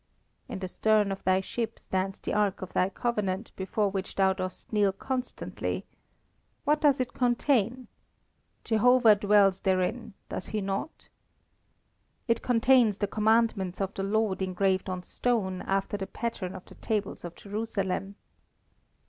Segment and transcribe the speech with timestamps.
[0.49, 4.33] "In the stern of thy ship stands the Ark of thy Covenant before which thou
[4.33, 5.85] dost kneel constantly.
[6.63, 7.87] What does it contain?
[8.63, 11.07] Jehovah dwells therein, does He not?"
[12.27, 16.73] "It contains the Commandments of the Lord engraved on stone, after the pattern of the
[16.73, 18.15] tables of Jerusalem."